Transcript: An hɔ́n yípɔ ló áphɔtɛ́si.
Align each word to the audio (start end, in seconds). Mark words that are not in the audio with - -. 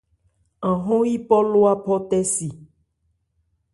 An 0.67 0.75
hɔ́n 0.85 1.01
yípɔ 1.11 1.37
ló 1.51 1.59
áphɔtɛ́si. 1.73 2.47